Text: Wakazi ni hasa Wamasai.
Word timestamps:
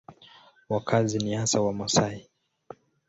Wakazi 0.69 1.17
ni 1.19 1.35
hasa 1.35 1.61
Wamasai. 1.61 2.29